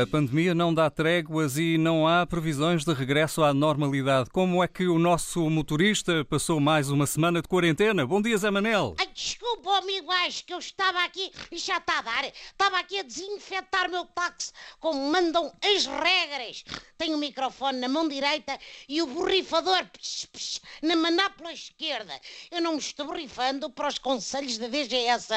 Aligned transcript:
A 0.00 0.06
pandemia 0.06 0.54
não 0.54 0.72
dá 0.72 0.88
tréguas 0.88 1.58
e 1.58 1.76
não 1.76 2.06
há 2.06 2.24
previsões 2.24 2.84
de 2.84 2.92
regresso 2.94 3.42
à 3.42 3.52
normalidade. 3.52 4.30
Como 4.30 4.64
é 4.64 4.68
que 4.68 4.86
o 4.86 4.98
nosso 4.98 5.50
motorista 5.50 6.24
passou 6.24 6.58
mais 6.60 6.90
uma 6.90 7.06
semana 7.06 7.42
de 7.42 7.48
quarentena? 7.48 8.06
Bom 8.06 8.22
dia, 8.22 8.38
Zé 8.38 8.50
Manel. 8.50 8.94
Ai, 8.98 9.09
desculpa, 9.20 9.78
amigo, 9.78 10.10
acho 10.10 10.44
que 10.44 10.54
eu 10.54 10.58
estava 10.58 11.02
aqui 11.04 11.30
e 11.52 11.58
já 11.58 11.76
está 11.76 11.98
a 11.98 12.02
dar. 12.02 12.24
Estava 12.24 12.78
aqui 12.78 12.98
a 12.98 13.02
desinfetar 13.02 13.90
meu 13.90 14.06
táxi 14.06 14.52
como 14.78 15.10
mandam 15.12 15.52
as 15.62 15.86
regras. 15.86 16.64
Tenho 16.96 17.16
o 17.16 17.18
microfone 17.18 17.78
na 17.78 17.88
mão 17.88 18.08
direita 18.08 18.58
e 18.88 19.02
o 19.02 19.06
borrifador 19.06 19.84
psh, 19.86 20.26
psh, 20.26 20.60
na 20.82 20.96
manápula 20.96 21.52
esquerda. 21.52 22.18
Eu 22.50 22.62
não 22.62 22.72
me 22.72 22.78
estou 22.78 23.06
borrifando 23.06 23.68
para 23.70 23.88
os 23.88 23.98
conselhos 23.98 24.56
da 24.56 24.68
DGS 24.68 25.28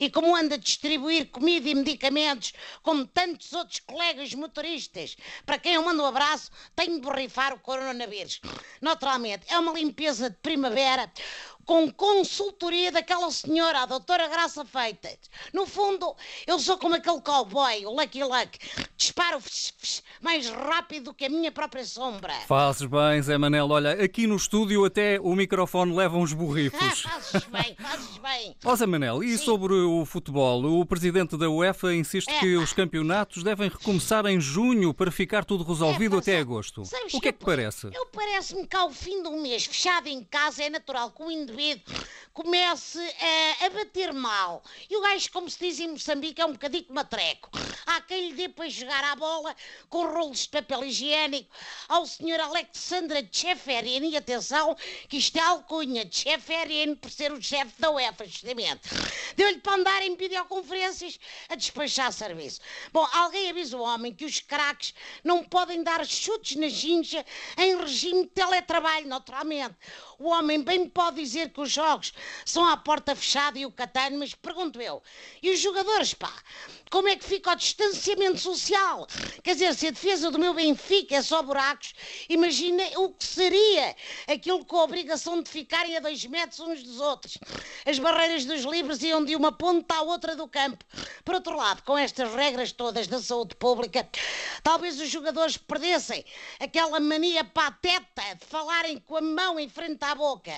e 0.00 0.10
como 0.10 0.34
ando 0.34 0.54
a 0.54 0.58
distribuir 0.58 1.30
comida 1.30 1.68
e 1.68 1.74
medicamentos 1.74 2.52
como 2.82 3.06
tantos 3.06 3.52
outros 3.52 3.80
colegas 3.80 4.34
motoristas, 4.34 5.16
para 5.46 5.58
quem 5.58 5.74
eu 5.74 5.84
mando 5.84 6.02
um 6.02 6.06
abraço, 6.06 6.50
tenho 6.74 6.96
de 6.96 7.00
borrifar 7.00 7.52
o 7.54 7.60
coronavírus. 7.60 8.40
Naturalmente, 8.80 9.46
é 9.48 9.58
uma 9.58 9.72
limpeza 9.72 10.30
de 10.30 10.36
primavera 10.36 11.10
com 11.64 11.90
consultoria 11.92 12.90
daquela 12.90 13.30
senhora, 13.30 13.80
a 13.82 13.86
doutora 13.86 14.28
Graça 14.28 14.64
Feitas. 14.64 15.18
No 15.52 15.66
fundo, 15.66 16.14
eu 16.46 16.58
sou 16.58 16.76
como 16.78 16.94
aquele 16.94 17.20
cowboy, 17.20 17.86
o 17.86 17.90
Lucky 17.94 18.22
Luck. 18.22 18.58
Disparo 18.96 19.38
mais 20.20 20.48
rápido 20.50 21.04
do 21.04 21.14
que 21.14 21.24
a 21.24 21.28
minha 21.28 21.50
própria 21.50 21.84
sombra. 21.84 22.32
Fazes 22.46 22.86
bem, 22.86 23.22
Zé 23.22 23.38
Manel. 23.38 23.68
Olha, 23.70 23.92
aqui 23.92 24.26
no 24.26 24.36
estúdio 24.36 24.84
até 24.84 25.18
o 25.20 25.34
microfone 25.34 25.94
leva 25.94 26.16
uns 26.18 26.32
Ah, 26.32 26.36
borrifos. 26.36 27.00
fazes 27.02 27.44
bem, 27.44 27.76
fazes 27.80 28.18
bem. 28.18 28.56
Ó 28.64 28.76
Zé 28.76 28.86
Manel, 28.86 29.22
e 29.22 29.38
Sim. 29.38 29.44
sobre 29.44 29.72
o 29.74 30.04
futebol? 30.04 30.64
O 30.80 30.84
presidente 30.84 31.36
da 31.36 31.48
UEFA 31.48 31.94
insiste 31.94 32.26
que 32.38 32.46
Epá. 32.54 32.62
os 32.62 32.72
campeonatos 32.72 33.42
devem 33.42 33.68
recomeçar 33.70 34.26
em 34.26 34.40
junho 34.40 34.92
para 34.92 35.10
ficar 35.10 35.44
tudo 35.44 35.64
resolvido 35.64 36.16
Epá, 36.16 36.22
até 36.22 36.34
sa- 36.34 36.40
agosto. 36.40 36.84
sabes 36.84 37.14
O 37.14 37.20
que 37.20 37.28
é 37.28 37.32
que 37.32 37.42
eu- 37.42 37.46
parece? 37.46 37.86
Eu 37.94 38.06
parece-me 38.06 38.66
que 38.66 38.76
ao 38.76 38.90
fim 38.90 39.20
um 39.26 39.40
mês 39.42 39.64
fechado 39.66 40.06
em 40.08 40.22
casa 40.24 40.62
é 40.64 40.70
natural 40.70 41.10
que 41.10 41.22
o 41.22 41.30
indivíduo 41.50 41.94
comece 42.32 42.98
a, 42.98 43.66
a 43.66 43.70
bater 43.70 44.12
mal. 44.12 44.62
E 44.88 44.96
o 44.96 45.02
gajo, 45.02 45.30
como 45.32 45.50
se 45.50 45.58
diz 45.58 45.80
em 45.80 45.88
Moçambique, 45.88 46.40
é 46.40 46.46
um 46.46 46.52
bocadinho 46.52 46.86
matreco. 46.90 47.50
Há 47.92 48.00
quem 48.02 48.28
lhe 48.28 48.34
dê 48.34 48.48
para 48.48 48.68
jogar 48.68 49.02
à 49.02 49.16
bola 49.16 49.54
com 49.88 50.06
rolos 50.06 50.42
de 50.42 50.48
papel 50.48 50.84
higiênico. 50.84 51.50
Ao 51.88 52.06
senhor 52.06 52.38
Alexandra 52.38 53.20
Tcheferin, 53.20 54.08
e 54.10 54.16
atenção 54.16 54.76
que 55.08 55.16
isto 55.16 55.36
é 55.36 55.40
alcunha, 55.40 56.06
Tcheferin 56.06 56.94
por 56.94 57.10
ser 57.10 57.32
o 57.32 57.42
chefe 57.42 57.72
da 57.80 57.90
UEFA, 57.90 58.26
justamente. 58.26 58.88
Deu-lhe 59.34 59.58
para 59.58 59.74
andar 59.74 60.02
em 60.02 60.14
videoconferências 60.14 61.18
a 61.48 61.56
despachar 61.56 62.12
serviço. 62.12 62.60
Bom, 62.92 63.04
alguém 63.12 63.50
avisa 63.50 63.76
o 63.76 63.82
homem 63.82 64.14
que 64.14 64.24
os 64.24 64.38
craques 64.38 64.94
não 65.24 65.42
podem 65.42 65.82
dar 65.82 66.06
chutes 66.06 66.54
na 66.54 66.68
ginja 66.68 67.26
em 67.56 67.76
regime 67.76 68.22
de 68.22 68.28
teletrabalho, 68.28 69.08
naturalmente. 69.08 69.74
O 70.16 70.28
homem 70.28 70.62
bem 70.62 70.88
pode 70.88 71.16
dizer 71.16 71.50
que 71.50 71.60
os 71.60 71.72
jogos 71.72 72.12
são 72.44 72.64
à 72.64 72.76
porta 72.76 73.16
fechada 73.16 73.58
e 73.58 73.66
o 73.66 73.72
catano, 73.72 74.18
mas 74.18 74.32
pergunto 74.32 74.80
eu, 74.80 75.02
e 75.42 75.50
os 75.50 75.58
jogadores, 75.58 76.14
pá? 76.14 76.32
Como 76.90 77.08
é 77.08 77.16
que 77.16 77.24
fica 77.24 77.50
o 77.50 77.56
distanciamento 77.80 78.38
social? 78.38 79.06
Quer 79.42 79.54
dizer, 79.54 79.74
se 79.74 79.88
a 79.88 79.90
defesa 79.90 80.30
do 80.30 80.38
meu 80.38 80.52
Benfica 80.52 81.16
é 81.16 81.22
só 81.22 81.42
buracos, 81.42 81.94
imagina 82.28 82.82
o 82.96 83.10
que 83.10 83.24
seria 83.24 83.96
aquilo 84.28 84.64
com 84.64 84.76
a 84.76 84.84
obrigação 84.84 85.42
de 85.42 85.48
ficarem 85.48 85.96
a 85.96 86.00
dois 86.00 86.24
metros 86.26 86.60
uns 86.60 86.82
dos 86.82 87.00
outros. 87.00 87.38
As 87.86 87.98
barreiras 87.98 88.44
dos 88.44 88.62
livros 88.62 89.02
iam 89.02 89.24
de 89.24 89.34
uma 89.34 89.50
ponta 89.50 89.94
à 89.94 90.02
outra 90.02 90.36
do 90.36 90.46
campo. 90.46 90.84
Por 91.24 91.34
outro 91.34 91.56
lado, 91.56 91.82
com 91.82 91.96
estas 91.96 92.34
regras 92.34 92.72
todas 92.72 93.06
da 93.06 93.20
saúde 93.20 93.54
pública, 93.54 94.06
talvez 94.62 95.00
os 95.00 95.08
jogadores 95.08 95.56
perdessem 95.56 96.24
aquela 96.58 97.00
mania 97.00 97.44
pateta 97.44 98.22
de 98.38 98.44
falarem 98.46 98.98
com 98.98 99.16
a 99.16 99.22
mão 99.22 99.58
em 99.58 99.68
frente 99.68 100.04
à 100.04 100.14
boca. 100.14 100.52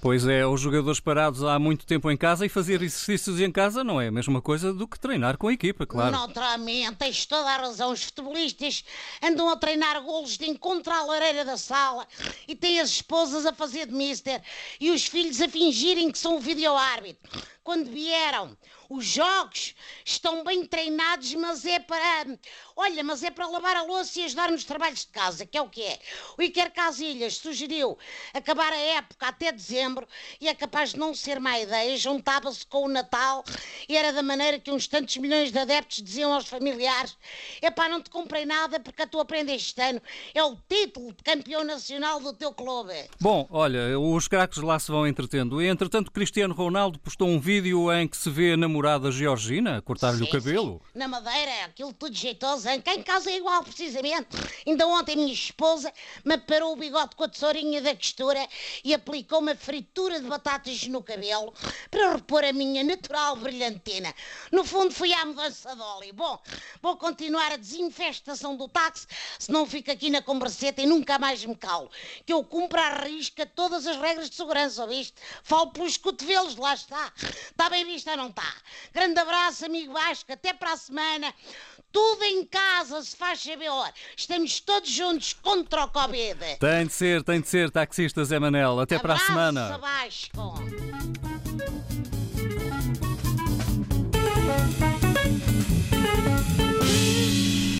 Pois 0.00 0.26
é, 0.26 0.46
os 0.46 0.60
jogadores 0.60 0.98
parados 0.98 1.44
há 1.44 1.58
muito 1.58 1.84
tempo 1.84 2.10
em 2.10 2.16
casa 2.16 2.46
e 2.46 2.48
fazer 2.48 2.80
exercícios 2.80 3.38
em 3.38 3.52
casa 3.52 3.84
não 3.84 4.00
é 4.00 4.08
a 4.08 4.10
mesma 4.10 4.40
coisa 4.40 4.72
do 4.72 4.88
que 4.88 4.98
treinar 4.98 5.36
com 5.36 5.48
a 5.48 5.52
equipa, 5.52 5.86
claro. 5.86 6.10
Naturalmente, 6.10 6.96
tens 6.96 7.26
toda 7.26 7.50
a 7.50 7.56
razão. 7.58 7.92
Os 7.92 8.04
futebolistas 8.04 8.82
andam 9.22 9.50
a 9.50 9.56
treinar 9.56 10.02
golos 10.02 10.38
de 10.38 10.48
encontro 10.48 10.90
à 10.92 11.02
lareira 11.02 11.44
da 11.44 11.58
sala 11.58 12.06
e 12.48 12.56
têm 12.56 12.80
as 12.80 12.88
esposas 12.90 13.44
a 13.44 13.52
fazer 13.52 13.86
de 13.86 13.92
mister 13.92 14.40
e 14.80 14.90
os 14.90 15.06
filhos 15.06 15.40
a 15.40 15.48
fingirem 15.48 16.10
que 16.10 16.18
são 16.18 16.36
o 16.36 16.40
vídeo-árbitro. 16.40 17.30
Quando 17.70 17.88
vieram, 17.88 18.56
os 18.88 19.04
jogos 19.04 19.76
estão 20.04 20.42
bem 20.42 20.66
treinados, 20.66 21.32
mas 21.36 21.64
é 21.64 21.78
para. 21.78 22.26
Olha, 22.74 23.04
mas 23.04 23.22
é 23.22 23.30
para 23.30 23.46
lavar 23.46 23.76
a 23.76 23.82
louça 23.84 24.18
e 24.18 24.24
ajudar 24.24 24.50
nos 24.50 24.64
trabalhos 24.64 25.02
de 25.02 25.06
casa, 25.06 25.46
que 25.46 25.56
é 25.56 25.62
o 25.62 25.68
que 25.68 25.80
é. 25.80 26.00
O 26.36 26.42
Iker 26.42 26.72
Casilhas 26.72 27.36
sugeriu 27.36 27.96
acabar 28.34 28.72
a 28.72 28.76
época 28.76 29.28
até 29.28 29.52
dezembro 29.52 30.08
e 30.40 30.48
é 30.48 30.54
capaz 30.54 30.90
de 30.90 30.98
não 30.98 31.14
ser 31.14 31.38
má 31.38 31.60
ideia. 31.60 31.96
Juntava-se 31.96 32.66
com 32.66 32.86
o 32.86 32.88
Natal 32.88 33.44
e 33.88 33.96
era 33.96 34.12
da 34.12 34.22
maneira 34.24 34.58
que 34.58 34.72
uns 34.72 34.88
tantos 34.88 35.16
milhões 35.18 35.52
de 35.52 35.58
adeptos 35.60 36.02
diziam 36.02 36.32
aos 36.32 36.48
familiares: 36.48 37.16
Epá, 37.62 37.88
não 37.88 38.02
te 38.02 38.10
comprei 38.10 38.44
nada 38.44 38.80
porque 38.80 39.02
a 39.02 39.06
tua 39.06 39.24
prenda 39.24 39.52
este 39.52 39.80
ano 39.80 40.02
é 40.34 40.42
o 40.42 40.56
título 40.68 41.12
de 41.12 41.22
campeão 41.22 41.62
nacional 41.62 42.18
do 42.18 42.32
teu 42.32 42.52
clube. 42.52 42.94
Bom, 43.20 43.46
olha, 43.48 43.96
os 44.00 44.26
craques 44.26 44.58
lá 44.58 44.76
se 44.80 44.90
vão 44.90 45.06
entretendo. 45.06 45.62
Entretanto, 45.62 46.10
Cristiano 46.10 46.52
Ronaldo 46.52 46.98
postou 46.98 47.28
um 47.28 47.38
vídeo 47.38 47.59
em 47.66 48.08
que 48.08 48.16
se 48.16 48.30
vê 48.30 48.52
a 48.52 48.56
namorada 48.56 49.12
Georgina 49.12 49.76
a 49.78 49.82
cortar-lhe 49.82 50.22
o 50.22 50.30
cabelo. 50.30 50.80
sim. 50.92 50.98
Na 50.98 51.06
Madeira, 51.06 51.64
aquilo 51.66 51.92
tudo 51.92 52.14
jeitoso. 52.14 52.68
hein? 52.68 52.80
Cá 52.80 52.94
em 52.94 53.02
casa 53.02 53.30
é 53.30 53.36
igual, 53.36 53.62
precisamente. 53.62 54.28
Ainda 54.66 54.86
ontem 54.86 55.12
a 55.12 55.16
minha 55.16 55.32
esposa 55.32 55.92
me 56.24 56.38
parou 56.38 56.72
o 56.72 56.76
bigode 56.76 57.14
com 57.14 57.24
a 57.24 57.28
tesourinha 57.28 57.80
da 57.82 57.94
costura 57.94 58.46
e 58.82 58.94
aplicou 58.94 59.40
uma 59.40 59.54
fritura 59.54 60.20
de 60.20 60.26
batatas 60.26 60.86
no 60.86 61.02
cabelo 61.02 61.52
para 61.90 62.14
repor 62.14 62.44
a 62.44 62.52
minha 62.52 62.82
natural 62.82 63.36
brilhantina. 63.36 64.14
No 64.50 64.64
fundo, 64.64 64.92
fui 64.92 65.12
à 65.12 65.24
mudança 65.24 65.74
de 65.74 65.82
óleo. 65.82 66.14
Bom, 66.14 66.38
vou 66.82 66.96
continuar 66.96 67.52
a 67.52 67.56
desinfestação 67.56 68.56
do 68.56 68.68
táxi, 68.68 69.06
senão 69.38 69.66
fico 69.66 69.90
aqui 69.90 70.08
na 70.10 70.22
converseta 70.22 70.80
e 70.82 70.86
nunca 70.86 71.18
mais 71.18 71.44
me 71.44 71.54
calo. 71.54 71.90
Que 72.24 72.32
eu 72.32 72.42
cumpro 72.42 72.80
à 72.80 73.04
risca 73.04 73.44
todas 73.46 73.86
as 73.86 73.96
regras 73.96 74.30
de 74.30 74.36
segurança, 74.36 74.82
ouviste? 74.82 75.14
Falo 75.42 75.70
pelos 75.72 75.96
cotovelos, 75.96 76.56
lá 76.56 76.74
está. 76.74 77.12
Está 77.50 77.70
bem 77.70 77.84
visto 77.84 78.10
ou 78.10 78.16
não 78.16 78.28
está? 78.28 78.52
Grande 78.92 79.18
abraço, 79.18 79.66
amigo 79.66 79.92
Vasco, 79.92 80.32
até 80.32 80.52
para 80.52 80.72
a 80.72 80.76
semana. 80.76 81.34
Tudo 81.92 82.22
em 82.22 82.44
casa 82.44 83.02
se 83.02 83.16
faz 83.16 83.40
saber. 83.40 83.70
Estamos 84.16 84.60
todos 84.60 84.88
juntos 84.88 85.32
contra 85.32 85.84
o 85.84 85.88
Covid. 85.88 86.38
Tem 86.60 86.86
de 86.86 86.92
ser, 86.92 87.22
tem 87.24 87.40
de 87.40 87.48
ser, 87.48 87.70
taxista 87.70 88.24
Zé 88.24 88.38
Manel. 88.38 88.78
Até 88.78 88.98
para 88.98 89.14
a 89.14 89.16
Abraço, 89.16 89.32
semana. 89.32 89.78
Vasco. 89.78 90.89